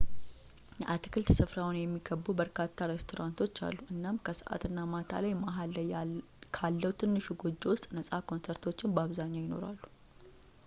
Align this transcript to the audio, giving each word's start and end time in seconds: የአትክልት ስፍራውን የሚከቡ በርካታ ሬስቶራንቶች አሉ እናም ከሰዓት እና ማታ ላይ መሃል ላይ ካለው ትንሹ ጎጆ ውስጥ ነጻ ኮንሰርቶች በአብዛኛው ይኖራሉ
የአትክልት 0.83 1.27
ስፍራውን 1.39 1.75
የሚከቡ 1.79 2.23
በርካታ 2.39 2.87
ሬስቶራንቶች 2.91 3.59
አሉ 3.67 3.77
እናም 3.95 4.17
ከሰዓት 4.27 4.63
እና 4.69 4.85
ማታ 4.93 5.11
ላይ 5.25 5.33
መሃል 5.43 5.69
ላይ 5.77 5.91
ካለው 6.57 6.95
ትንሹ 7.03 7.27
ጎጆ 7.43 7.61
ውስጥ 7.73 7.85
ነጻ 7.97 8.09
ኮንሰርቶች 8.31 8.81
በአብዛኛው 8.95 9.43
ይኖራሉ 9.47 9.77